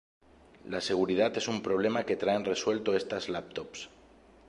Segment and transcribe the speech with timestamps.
[0.65, 3.87] La seguridad es un problema que traen resuelto estas laptops.